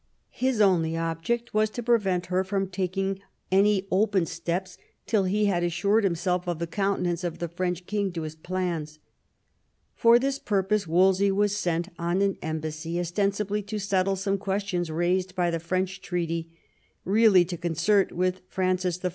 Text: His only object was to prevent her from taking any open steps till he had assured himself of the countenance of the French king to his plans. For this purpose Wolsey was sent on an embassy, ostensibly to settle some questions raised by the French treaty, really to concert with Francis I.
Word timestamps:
His 0.33 0.59
only 0.61 0.97
object 0.97 1.53
was 1.53 1.69
to 1.69 1.83
prevent 1.83 2.25
her 2.25 2.43
from 2.43 2.67
taking 2.69 3.19
any 3.51 3.85
open 3.91 4.25
steps 4.25 4.79
till 5.05 5.25
he 5.25 5.45
had 5.45 5.63
assured 5.63 6.03
himself 6.03 6.47
of 6.47 6.57
the 6.57 6.65
countenance 6.65 7.23
of 7.23 7.37
the 7.37 7.47
French 7.47 7.85
king 7.85 8.11
to 8.13 8.23
his 8.23 8.35
plans. 8.35 8.97
For 9.93 10.17
this 10.17 10.39
purpose 10.39 10.87
Wolsey 10.87 11.31
was 11.31 11.55
sent 11.55 11.89
on 11.99 12.23
an 12.23 12.35
embassy, 12.41 12.99
ostensibly 12.99 13.61
to 13.61 13.77
settle 13.77 14.15
some 14.15 14.39
questions 14.39 14.89
raised 14.89 15.35
by 15.35 15.51
the 15.51 15.59
French 15.59 16.01
treaty, 16.01 16.49
really 17.05 17.45
to 17.45 17.55
concert 17.55 18.11
with 18.11 18.41
Francis 18.49 18.99
I. 19.05 19.09